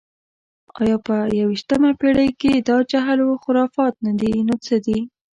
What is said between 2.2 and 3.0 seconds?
کې دا